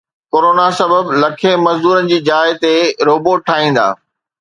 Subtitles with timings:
[0.31, 2.75] corona سبب لکين مزدورن جي جاءِ تي
[3.07, 3.87] روبوٽ ٺاهيندا